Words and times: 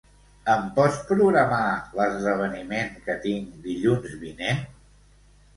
Em 0.53 0.61
pots 0.77 0.95
programar 1.09 1.67
l'esdeveniment 1.99 2.91
que 3.05 3.19
tinc 3.27 3.53
dilluns 3.69 4.17
vinent? 4.25 4.65